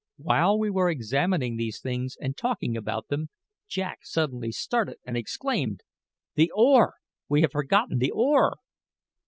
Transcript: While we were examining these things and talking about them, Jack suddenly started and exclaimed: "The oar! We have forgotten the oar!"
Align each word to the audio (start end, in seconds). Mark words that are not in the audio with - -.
While 0.17 0.57
we 0.57 0.71
were 0.71 0.89
examining 0.89 1.57
these 1.57 1.79
things 1.79 2.17
and 2.19 2.35
talking 2.35 2.75
about 2.75 3.09
them, 3.09 3.29
Jack 3.67 3.99
suddenly 4.01 4.51
started 4.51 4.97
and 5.05 5.15
exclaimed: 5.15 5.81
"The 6.33 6.51
oar! 6.55 6.95
We 7.29 7.41
have 7.41 7.51
forgotten 7.51 7.99
the 7.99 8.09
oar!" 8.09 8.55